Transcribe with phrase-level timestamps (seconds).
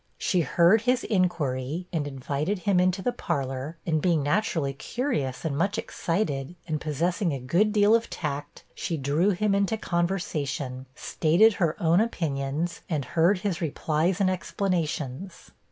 [0.17, 5.55] She heard his inquiry, and invited him into the parlor; and being naturally curious, and
[5.55, 11.53] much excited, and possessing a good deal of tact, she drew him into conversation, stated
[11.61, 15.51] her own opinions, and heard his replies and explanations.